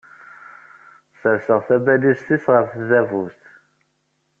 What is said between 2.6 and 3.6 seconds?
tdabut.